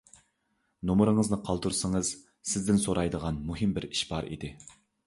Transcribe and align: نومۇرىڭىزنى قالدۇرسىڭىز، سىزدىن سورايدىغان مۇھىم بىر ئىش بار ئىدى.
نومۇرىڭىزنى 0.89 1.39
قالدۇرسىڭىز، 1.49 2.11
سىزدىن 2.53 2.83
سورايدىغان 2.87 3.41
مۇھىم 3.53 3.79
بىر 3.79 3.89
ئىش 3.93 4.07
بار 4.15 4.35
ئىدى. 4.35 4.57